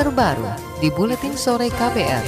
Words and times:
terbaru 0.00 0.48
di 0.80 0.88
Buletin 0.88 1.36
Sore 1.36 1.68
KPR. 1.68 2.24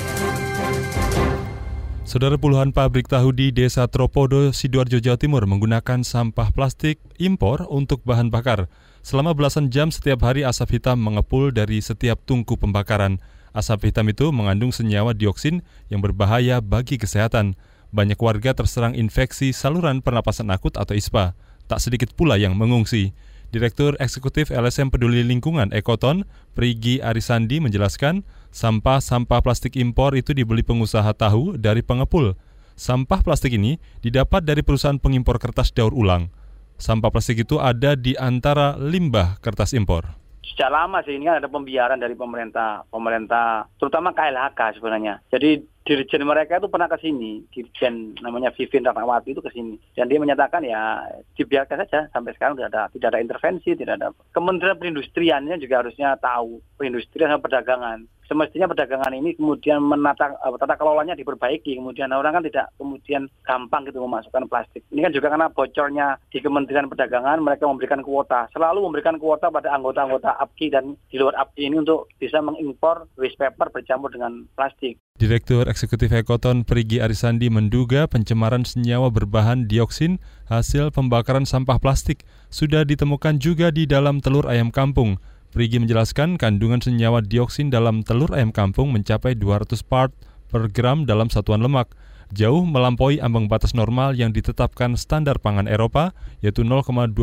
Saudara 2.04 2.36
puluhan 2.36 2.68
pabrik 2.68 3.08
tahu 3.08 3.32
di 3.32 3.48
Desa 3.48 3.88
Tropodo, 3.88 4.52
Sidoarjo, 4.52 5.00
Jawa 5.00 5.16
Timur 5.16 5.48
menggunakan 5.48 6.04
sampah 6.04 6.52
plastik 6.52 7.00
impor 7.16 7.64
untuk 7.72 8.04
bahan 8.04 8.28
bakar. 8.28 8.68
Selama 9.00 9.32
belasan 9.32 9.72
jam 9.72 9.88
setiap 9.88 10.20
hari 10.20 10.44
asap 10.44 10.76
hitam 10.76 11.00
mengepul 11.00 11.48
dari 11.48 11.80
setiap 11.80 12.20
tungku 12.28 12.60
pembakaran. 12.60 13.16
Asap 13.56 13.88
hitam 13.88 14.04
itu 14.12 14.28
mengandung 14.36 14.68
senyawa 14.68 15.16
dioksin 15.16 15.64
yang 15.88 16.04
berbahaya 16.04 16.60
bagi 16.60 17.00
kesehatan. 17.00 17.56
Banyak 17.88 18.20
warga 18.20 18.52
terserang 18.52 18.92
infeksi 18.92 19.56
saluran 19.56 20.04
pernapasan 20.04 20.52
akut 20.52 20.76
atau 20.76 20.92
ISPA. 20.92 21.32
Tak 21.72 21.80
sedikit 21.80 22.12
pula 22.12 22.36
yang 22.36 22.52
mengungsi. 22.52 23.16
Direktur 23.52 24.00
Eksekutif 24.00 24.48
LSM 24.48 24.88
Peduli 24.88 25.20
Lingkungan 25.20 25.76
Ekoton, 25.76 26.24
Prigi 26.56 27.04
Arisandi 27.04 27.60
menjelaskan, 27.60 28.24
sampah-sampah 28.48 29.44
plastik 29.44 29.76
impor 29.76 30.16
itu 30.16 30.32
dibeli 30.32 30.64
pengusaha 30.64 31.12
tahu 31.12 31.60
dari 31.60 31.84
pengepul. 31.84 32.32
Sampah 32.80 33.20
plastik 33.20 33.52
ini 33.52 33.76
didapat 34.00 34.40
dari 34.48 34.64
perusahaan 34.64 34.96
pengimpor 34.96 35.36
kertas 35.36 35.68
daur 35.68 35.92
ulang. 35.92 36.32
Sampah 36.80 37.12
plastik 37.12 37.44
itu 37.44 37.60
ada 37.60 37.92
di 37.92 38.16
antara 38.16 38.80
limbah 38.80 39.36
kertas 39.44 39.76
impor 39.76 40.22
sejak 40.52 40.68
lama 40.68 41.00
sih 41.00 41.16
ini 41.16 41.24
kan 41.24 41.40
ada 41.40 41.48
pembiaran 41.48 41.96
dari 41.96 42.12
pemerintah, 42.12 42.84
pemerintah 42.92 43.72
terutama 43.80 44.12
KLHK 44.12 44.76
sebenarnya. 44.76 45.24
Jadi 45.32 45.64
dirjen 45.82 46.22
mereka 46.22 46.62
itu 46.62 46.70
pernah 46.70 46.86
ke 46.86 46.98
sini, 47.02 47.42
dirjen 47.50 48.14
namanya 48.22 48.54
Vivin 48.54 48.86
Ratnawati 48.86 49.34
itu 49.34 49.42
ke 49.42 49.50
sini. 49.50 49.74
Dan 49.98 50.06
dia 50.06 50.22
menyatakan 50.22 50.62
ya 50.62 51.02
dibiarkan 51.34 51.82
saja. 51.86 52.06
Sampai 52.14 52.34
sekarang 52.38 52.58
tidak 52.58 52.70
ada 52.74 52.82
tidak 52.94 53.08
ada 53.14 53.20
intervensi, 53.22 53.74
tidak 53.74 53.98
ada. 53.98 54.08
Kementerian 54.30 54.78
Perindustriannya 54.78 55.58
juga 55.58 55.82
harusnya 55.82 56.14
tahu 56.18 56.62
perindustrian 56.78 57.34
dan 57.34 57.42
perdagangan. 57.42 57.98
Semestinya 58.22 58.70
perdagangan 58.70 59.12
ini 59.12 59.36
kemudian 59.36 59.82
menata 59.82 60.32
uh, 60.40 60.56
tata 60.56 60.78
kelolanya 60.78 61.12
diperbaiki. 61.12 61.76
Kemudian 61.76 62.14
orang 62.14 62.40
kan 62.40 62.44
tidak 62.46 62.70
kemudian 62.80 63.28
gampang 63.44 63.84
gitu 63.84 64.00
memasukkan 64.00 64.48
plastik. 64.48 64.86
Ini 64.88 65.04
kan 65.04 65.12
juga 65.12 65.28
karena 65.34 65.52
bocornya 65.52 66.16
di 66.32 66.38
Kementerian 66.40 66.88
Perdagangan 66.88 67.42
mereka 67.44 67.68
memberikan 67.68 68.00
kuota. 68.00 68.48
Selalu 68.54 68.88
memberikan 68.88 69.20
kuota 69.20 69.52
pada 69.52 69.74
anggota-anggota 69.74 70.38
APKI 70.48 70.66
dan 70.72 70.96
di 71.12 71.20
luar 71.20 71.36
APKI 71.44 71.62
ini 71.68 71.76
untuk 71.84 72.08
bisa 72.16 72.40
mengimpor 72.40 73.10
waste 73.20 73.36
paper 73.36 73.68
bercampur 73.68 74.08
dengan 74.08 74.48
plastik 74.56 74.96
Direktur 75.22 75.70
Eksekutif 75.70 76.10
Ekoton 76.10 76.66
Prigi 76.66 76.98
Arisandi 76.98 77.46
menduga 77.46 78.10
pencemaran 78.10 78.66
senyawa 78.66 79.06
berbahan 79.06 79.70
dioksin 79.70 80.18
hasil 80.50 80.90
pembakaran 80.90 81.46
sampah 81.46 81.78
plastik 81.78 82.26
sudah 82.50 82.82
ditemukan 82.82 83.38
juga 83.38 83.70
di 83.70 83.86
dalam 83.86 84.18
telur 84.18 84.50
ayam 84.50 84.74
kampung. 84.74 85.22
Prigi 85.54 85.78
menjelaskan 85.78 86.42
kandungan 86.42 86.82
senyawa 86.82 87.22
dioksin 87.22 87.70
dalam 87.70 88.02
telur 88.02 88.34
ayam 88.34 88.50
kampung 88.50 88.90
mencapai 88.90 89.38
200 89.38 89.78
part 89.86 90.10
per 90.50 90.66
gram 90.74 91.06
dalam 91.06 91.30
satuan 91.30 91.62
lemak, 91.62 91.94
jauh 92.34 92.66
melampaui 92.66 93.22
ambang 93.22 93.46
batas 93.46 93.78
normal 93.78 94.18
yang 94.18 94.34
ditetapkan 94.34 94.98
standar 94.98 95.38
pangan 95.38 95.70
Eropa, 95.70 96.18
yaitu 96.42 96.66
0,25 96.66 97.14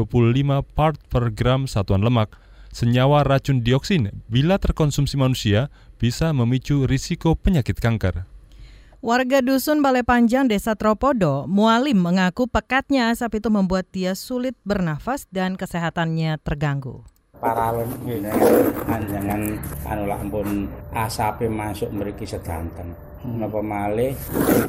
part 0.72 0.95
per 1.11 1.36
gram 1.36 1.67
satuan 1.67 2.00
lemak. 2.00 2.31
Senyawa 2.70 3.25
racun 3.25 3.66
dioksin 3.66 4.14
bila 4.30 4.62
terkonsumsi 4.62 5.17
manusia 5.17 5.73
bisa 5.98 6.30
memicu 6.31 6.86
risiko 6.86 7.34
penyakit 7.34 7.81
kanker. 7.81 8.30
Warga 9.00 9.39
dusun 9.39 9.80
Balai 9.80 10.03
Panjang 10.03 10.52
Desa 10.52 10.75
Tropodo, 10.75 11.47
Mualim 11.47 12.03
mengaku 12.03 12.52
pekatnya 12.52 13.16
asap 13.16 13.40
itu 13.40 13.47
membuat 13.47 13.88
dia 13.95 14.12
sulit 14.12 14.59
bernafas 14.67 15.23
dan 15.31 15.56
kesehatannya 15.56 16.36
terganggu. 16.44 17.08
Paralon 17.40 17.88
ini 18.03 18.28
jangan 19.08 19.42
anu 19.88 20.03
ampun 20.12 20.67
asape 20.92 21.47
masuk 21.47 21.88
mriki 21.95 22.28
sedanten 22.28 22.92
napa 23.23 23.64
malih 23.64 24.12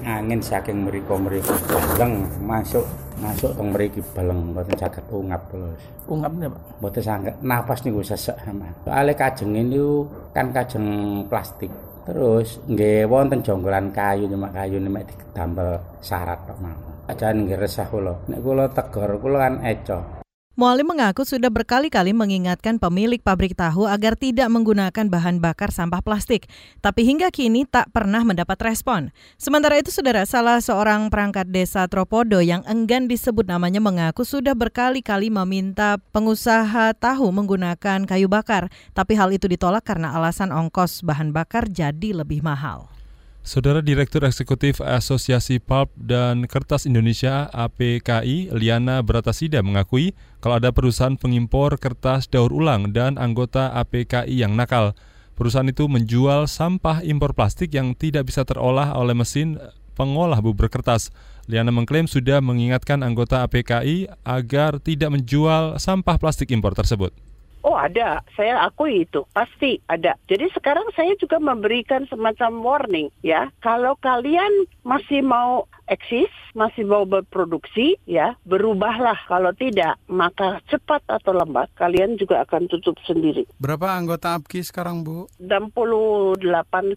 angin 0.06 0.38
saking 0.38 0.86
mriko 0.86 1.18
mriko 1.18 1.50
baleng 1.66 2.30
masuk 2.42 2.86
masuk 3.20 3.52
teng 3.54 3.68
mriki 3.70 4.00
baleng 4.16 4.56
mboten 4.56 4.74
saged 4.80 5.04
ungap 5.12 5.42
terus 5.52 5.82
ungap 6.08 6.32
napa 6.40 6.58
mboten 6.80 7.02
saged 7.04 7.34
napas 7.44 7.80
niku 7.84 8.00
sesek 8.00 8.36
aman 8.48 8.72
soalé 8.82 9.12
kajeng 9.12 9.52
niku 9.52 10.08
kan 10.32 10.48
kajeng 10.50 10.86
plastik. 11.28 11.70
Terus 12.00 12.58
nggih 12.66 13.06
wonten 13.06 13.44
jonggolan 13.44 13.92
kayu 13.92 14.26
nyemak 14.26 14.56
kayu 14.56 14.80
nek 14.82 15.04
digedambel 15.06 15.78
syarat 16.00 16.40
tok 16.48 16.58
mau 16.58 16.74
ajan 17.06 17.44
nggih 17.44 17.60
resah 17.60 17.86
kula. 17.86 18.16
Nek 18.26 18.40
kula 18.40 18.64
tegor 18.72 19.20
kula 19.20 19.38
kan 19.46 19.54
eco 19.62 20.19
Mualim 20.58 20.90
mengaku 20.90 21.22
sudah 21.22 21.46
berkali-kali 21.46 22.10
mengingatkan 22.10 22.82
pemilik 22.82 23.22
pabrik 23.22 23.54
tahu 23.54 23.86
agar 23.86 24.18
tidak 24.18 24.50
menggunakan 24.50 25.06
bahan 25.06 25.38
bakar 25.38 25.70
sampah 25.70 26.02
plastik, 26.02 26.50
tapi 26.82 27.06
hingga 27.06 27.30
kini 27.30 27.70
tak 27.70 27.86
pernah 27.94 28.26
mendapat 28.26 28.58
respon. 28.66 29.14
Sementara 29.38 29.78
itu, 29.78 29.94
saudara, 29.94 30.26
salah 30.26 30.58
seorang 30.58 31.06
perangkat 31.06 31.54
desa 31.54 31.86
Tropodo 31.86 32.42
yang 32.42 32.66
enggan 32.66 33.06
disebut 33.06 33.46
namanya 33.46 33.78
mengaku 33.78 34.26
sudah 34.26 34.58
berkali-kali 34.58 35.30
meminta 35.30 36.02
pengusaha 36.10 36.98
tahu 36.98 37.30
menggunakan 37.30 38.02
kayu 38.02 38.26
bakar, 38.26 38.74
tapi 38.90 39.14
hal 39.14 39.30
itu 39.30 39.46
ditolak 39.46 39.86
karena 39.86 40.18
alasan 40.18 40.50
ongkos 40.50 41.06
bahan 41.06 41.30
bakar 41.30 41.70
jadi 41.70 42.10
lebih 42.26 42.42
mahal. 42.42 42.99
Saudara 43.40 43.80
Direktur 43.80 44.20
Eksekutif 44.28 44.84
Asosiasi 44.84 45.64
Pulp 45.64 45.88
dan 45.96 46.44
Kertas 46.44 46.84
Indonesia 46.84 47.48
APKI, 47.48 48.52
Liana 48.52 49.00
Bratasida 49.00 49.64
mengakui 49.64 50.12
kalau 50.44 50.60
ada 50.60 50.76
perusahaan 50.76 51.16
pengimpor 51.16 51.80
kertas 51.80 52.28
daur 52.28 52.52
ulang 52.52 52.92
dan 52.92 53.16
anggota 53.16 53.72
APKI 53.80 54.44
yang 54.44 54.60
nakal. 54.60 54.92
Perusahaan 55.40 55.64
itu 55.64 55.88
menjual 55.88 56.52
sampah 56.52 57.00
impor 57.00 57.32
plastik 57.32 57.72
yang 57.72 57.96
tidak 57.96 58.28
bisa 58.28 58.44
terolah 58.44 58.92
oleh 58.92 59.16
mesin 59.16 59.56
pengolah 59.96 60.44
bubur 60.44 60.68
kertas. 60.68 61.08
Liana 61.48 61.72
mengklaim 61.72 62.04
sudah 62.04 62.44
mengingatkan 62.44 63.00
anggota 63.00 63.40
APKI 63.48 64.20
agar 64.20 64.84
tidak 64.84 65.16
menjual 65.16 65.80
sampah 65.80 66.20
plastik 66.20 66.52
impor 66.52 66.76
tersebut. 66.76 67.16
Oh 67.60 67.76
ada, 67.76 68.24
saya 68.36 68.64
akui 68.64 69.04
itu 69.04 69.24
pasti 69.36 69.80
ada. 69.84 70.16
Jadi 70.28 70.48
sekarang 70.56 70.88
saya 70.96 71.12
juga 71.20 71.36
memberikan 71.36 72.08
semacam 72.08 72.50
warning 72.64 73.08
ya. 73.20 73.52
Kalau 73.60 73.96
kalian 74.00 74.64
masih 74.80 75.20
mau 75.20 75.68
eksis, 75.90 76.30
masih 76.54 76.86
mau 76.86 77.02
berproduksi 77.04 77.98
ya, 78.06 78.38
berubahlah. 78.46 79.18
Kalau 79.26 79.52
tidak, 79.52 79.98
maka 80.06 80.62
cepat 80.70 81.02
atau 81.10 81.34
lambat 81.34 81.68
kalian 81.76 82.16
juga 82.16 82.46
akan 82.46 82.70
tutup 82.70 82.96
sendiri. 83.04 83.44
Berapa 83.58 83.92
anggota 83.92 84.38
APKI 84.38 84.62
sekarang 84.64 85.02
Bu? 85.02 85.26
68 85.42 86.40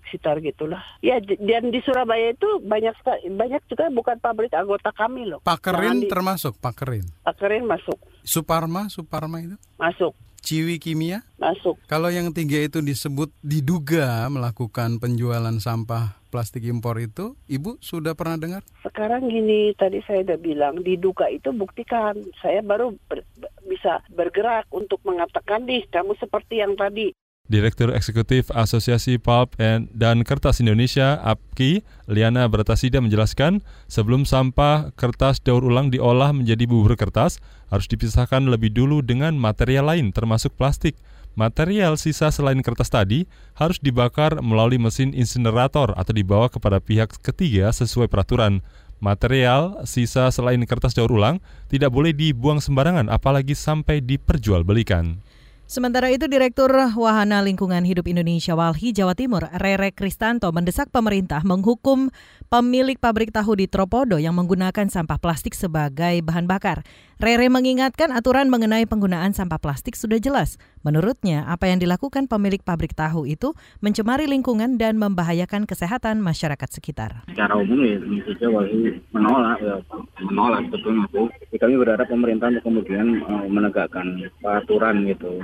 sekitar 0.08 0.40
gitulah. 0.40 0.80
Ya 1.02 1.20
dan 1.20 1.74
di 1.74 1.82
Surabaya 1.84 2.32
itu 2.32 2.62
banyak 2.64 2.96
banyak 3.34 3.62
juga 3.68 3.90
bukan 3.90 4.22
pabrik 4.22 4.54
anggota 4.54 4.94
kami 4.96 5.28
loh. 5.28 5.42
Pakerin 5.44 6.06
di... 6.06 6.08
termasuk 6.08 6.56
Pakerin. 6.62 7.04
Pakerin 7.26 7.66
masuk. 7.66 7.98
Suparma, 8.24 8.88
Suparma 8.88 9.44
itu? 9.44 9.58
Masuk. 9.76 10.16
Ciwi 10.44 10.76
Kimia? 10.78 11.24
Masuk. 11.40 11.80
Kalau 11.88 12.12
yang 12.12 12.36
tiga 12.36 12.60
itu 12.60 12.84
disebut 12.84 13.32
diduga 13.40 14.28
melakukan 14.28 15.00
penjualan 15.00 15.56
sampah 15.56 16.20
plastik 16.28 16.68
impor 16.68 17.00
itu, 17.00 17.40
Ibu 17.48 17.80
sudah 17.80 18.12
pernah 18.18 18.36
dengar? 18.36 18.62
Sekarang 18.84 19.32
gini, 19.32 19.72
tadi 19.80 20.04
saya 20.04 20.28
udah 20.28 20.40
bilang, 20.42 20.84
diduga 20.84 21.32
itu 21.32 21.56
buktikan. 21.56 22.20
Saya 22.44 22.60
baru 22.60 22.92
ber, 23.08 23.24
bisa 23.64 24.04
bergerak 24.12 24.68
untuk 24.74 25.00
mengatakan 25.08 25.64
nih, 25.64 25.88
kamu 25.88 26.18
seperti 26.20 26.60
yang 26.60 26.76
tadi. 26.76 27.16
Direktur 27.54 27.94
Eksekutif 27.94 28.50
Asosiasi 28.50 29.22
Pulp 29.22 29.54
dan 29.94 30.26
Kertas 30.26 30.58
Indonesia 30.58 31.22
APKI, 31.22 31.86
Liana 32.10 32.50
Bratasida 32.50 32.98
menjelaskan, 32.98 33.62
sebelum 33.86 34.26
sampah 34.26 34.90
kertas 34.98 35.38
daur 35.38 35.62
ulang 35.62 35.94
diolah 35.94 36.34
menjadi 36.34 36.66
bubur 36.66 36.98
kertas, 36.98 37.38
harus 37.70 37.86
dipisahkan 37.86 38.42
lebih 38.50 38.74
dulu 38.74 39.06
dengan 39.06 39.38
material 39.38 39.94
lain 39.94 40.10
termasuk 40.10 40.58
plastik. 40.58 40.98
Material 41.38 41.94
sisa 42.00 42.34
selain 42.34 42.58
kertas 42.66 42.90
tadi 42.90 43.30
harus 43.54 43.78
dibakar 43.78 44.42
melalui 44.42 44.82
mesin 44.82 45.14
insinerator 45.14 45.94
atau 45.94 46.10
dibawa 46.16 46.50
kepada 46.50 46.82
pihak 46.82 47.12
ketiga 47.22 47.70
sesuai 47.70 48.10
peraturan. 48.10 48.66
Material 48.98 49.84
sisa 49.86 50.32
selain 50.34 50.64
kertas 50.66 50.98
daur 50.98 51.12
ulang 51.12 51.38
tidak 51.70 51.94
boleh 51.94 52.18
dibuang 52.18 52.64
sembarangan 52.64 53.12
apalagi 53.14 53.54
sampai 53.54 54.02
diperjualbelikan. 54.02 55.33
Sementara 55.74 56.14
itu, 56.14 56.30
Direktur 56.30 56.70
Wahana 56.70 57.42
Lingkungan 57.42 57.82
Hidup 57.82 58.06
Indonesia 58.06 58.54
Walhi 58.54 58.94
Jawa 58.94 59.18
Timur, 59.18 59.50
Rere 59.58 59.90
Kristanto, 59.90 60.54
mendesak 60.54 60.94
pemerintah 60.94 61.42
menghukum 61.42 62.14
pemilik 62.46 62.94
pabrik 62.94 63.34
tahu 63.34 63.58
di 63.58 63.66
Tropodo 63.66 64.22
yang 64.22 64.38
menggunakan 64.38 64.86
sampah 64.86 65.18
plastik 65.18 65.58
sebagai 65.58 66.22
bahan 66.22 66.46
bakar. 66.46 66.86
Rere 67.18 67.50
mengingatkan 67.50 68.14
aturan 68.14 68.54
mengenai 68.54 68.86
penggunaan 68.86 69.34
sampah 69.34 69.58
plastik 69.58 69.98
sudah 69.98 70.22
jelas. 70.22 70.62
Menurutnya, 70.86 71.42
apa 71.50 71.66
yang 71.66 71.82
dilakukan 71.82 72.30
pemilik 72.30 72.62
pabrik 72.62 72.94
tahu 72.94 73.26
itu 73.26 73.58
mencemari 73.82 74.30
lingkungan 74.30 74.78
dan 74.78 75.02
membahayakan 75.02 75.66
kesehatan 75.66 76.22
masyarakat 76.22 76.70
sekitar. 76.70 77.26
Secara 77.34 77.58
umum 77.58 77.82
ya, 77.82 77.98
Walhi 78.46 79.02
menolak, 79.10 79.58
ya, 79.58 79.82
menolak 80.22 80.70
sebetulnya. 80.70 81.10
Kami 81.64 81.80
berharap 81.80 82.12
pemerintah 82.12 82.52
untuk 82.52 82.68
kemudian 82.68 83.24
uh, 83.24 83.48
menegakkan 83.48 84.20
aturan 84.44 85.08
gitu 85.08 85.40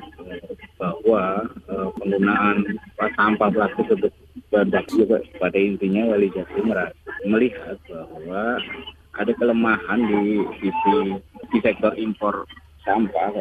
bahwa 0.76 1.48
uh, 1.72 1.88
penggunaan 1.96 2.76
sampah 3.16 3.48
plastik 3.48 3.88
untuk 3.88 4.12
baku 4.52 5.08
juga 5.08 5.24
pada 5.40 5.56
intinya 5.56 6.12
Wali 6.12 6.28
Jatim 6.36 6.76
melihat 7.24 7.80
bahwa 7.88 8.60
ada 9.16 9.32
kelemahan 9.32 10.00
di 10.12 10.44
sisi 10.60 11.24
di 11.56 11.60
sektor 11.64 11.96
impor 11.96 12.44
sampah 12.84 13.32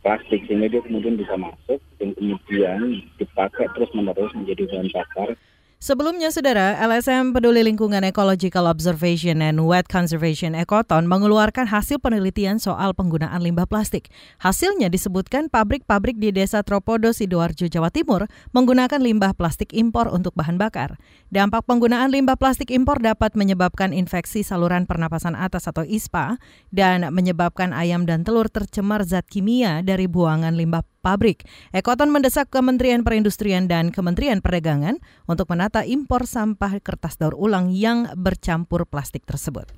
plastik 0.00 0.48
sehingga 0.48 0.72
dia 0.72 0.80
kemudian 0.80 1.20
bisa 1.20 1.36
masuk 1.36 1.76
dan 2.00 2.16
kemudian 2.16 3.04
dipakai 3.20 3.68
terus 3.76 3.92
menerus 3.92 4.32
menjadi 4.32 4.64
bahan 4.64 4.88
bakar 4.96 5.28
Sebelumnya, 5.76 6.32
Saudara, 6.32 6.72
LSM 6.88 7.36
Peduli 7.36 7.60
Lingkungan 7.60 8.00
Ecological 8.00 8.64
Observation 8.64 9.44
and 9.44 9.60
Wet 9.60 9.84
Conservation 9.92 10.56
Ekoton 10.56 11.04
mengeluarkan 11.04 11.68
hasil 11.68 12.00
penelitian 12.00 12.56
soal 12.56 12.96
penggunaan 12.96 13.36
limbah 13.44 13.68
plastik. 13.68 14.08
Hasilnya 14.40 14.88
disebutkan 14.88 15.52
pabrik-pabrik 15.52 16.16
di 16.16 16.32
Desa 16.32 16.64
Tropodo, 16.64 17.12
Sidoarjo, 17.12 17.68
Jawa 17.68 17.92
Timur 17.92 18.24
menggunakan 18.56 18.96
limbah 19.04 19.36
plastik 19.36 19.76
impor 19.76 20.08
untuk 20.08 20.32
bahan 20.32 20.56
bakar. 20.56 20.96
Dampak 21.28 21.68
penggunaan 21.68 22.08
limbah 22.08 22.40
plastik 22.40 22.72
impor 22.72 22.96
dapat 23.04 23.36
menyebabkan 23.36 23.92
infeksi 23.92 24.40
saluran 24.40 24.88
pernapasan 24.88 25.36
atas 25.36 25.68
atau 25.68 25.84
ISPA 25.84 26.40
dan 26.72 27.12
menyebabkan 27.12 27.76
ayam 27.76 28.08
dan 28.08 28.24
telur 28.24 28.48
tercemar 28.48 29.04
zat 29.04 29.28
kimia 29.28 29.84
dari 29.84 30.08
buangan 30.08 30.56
limbah 30.56 30.80
pabrik. 31.06 31.46
Ekoton 31.70 32.10
mendesak 32.10 32.50
Kementerian 32.50 33.06
Perindustrian 33.06 33.70
dan 33.70 33.94
Kementerian 33.94 34.42
Perdagangan 34.42 34.98
untuk 35.30 35.46
menata 35.54 35.86
impor 35.86 36.26
sampah 36.26 36.82
kertas 36.82 37.14
daur 37.14 37.38
ulang 37.38 37.70
yang 37.70 38.10
bercampur 38.18 38.82
plastik 38.90 39.22
tersebut. 39.22 39.70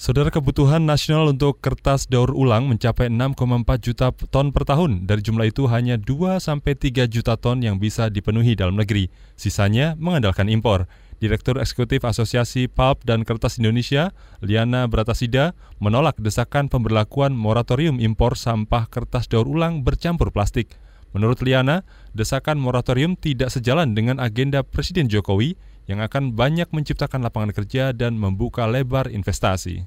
Saudara 0.00 0.32
kebutuhan 0.32 0.88
nasional 0.88 1.28
untuk 1.28 1.60
kertas 1.60 2.08
daur 2.08 2.32
ulang 2.32 2.64
mencapai 2.72 3.12
6,4 3.12 3.84
juta 3.84 4.08
ton 4.32 4.48
per 4.48 4.64
tahun. 4.64 5.04
Dari 5.04 5.20
jumlah 5.20 5.52
itu 5.52 5.68
hanya 5.68 6.00
2 6.00 6.40
sampai 6.40 6.72
3 6.72 7.04
juta 7.04 7.36
ton 7.36 7.60
yang 7.60 7.76
bisa 7.76 8.08
dipenuhi 8.08 8.56
dalam 8.56 8.80
negeri. 8.80 9.12
Sisanya 9.36 10.00
mengandalkan 10.00 10.48
impor. 10.48 10.88
Direktur 11.20 11.60
Eksekutif 11.60 12.00
Asosiasi 12.08 12.64
Pulp 12.64 13.04
dan 13.04 13.28
Kertas 13.28 13.60
Indonesia, 13.60 14.16
Liana 14.40 14.88
Bratasida, 14.88 15.52
menolak 15.76 16.16
desakan 16.16 16.72
pemberlakuan 16.72 17.36
moratorium 17.36 18.00
impor 18.00 18.40
sampah 18.40 18.88
kertas 18.88 19.28
daur 19.28 19.44
ulang 19.44 19.84
bercampur 19.84 20.32
plastik. 20.32 20.72
Menurut 21.12 21.44
Liana, 21.44 21.84
desakan 22.16 22.56
moratorium 22.56 23.20
tidak 23.20 23.52
sejalan 23.52 23.92
dengan 23.92 24.16
agenda 24.16 24.64
Presiden 24.64 25.12
Jokowi 25.12 25.60
yang 25.84 26.00
akan 26.00 26.32
banyak 26.32 26.72
menciptakan 26.72 27.20
lapangan 27.20 27.52
kerja 27.52 27.92
dan 27.92 28.16
membuka 28.16 28.64
lebar 28.64 29.12
investasi. 29.12 29.84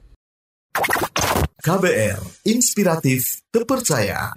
KBR, 1.63 2.19
inspiratif, 2.45 3.41
terpercaya. 3.49 4.35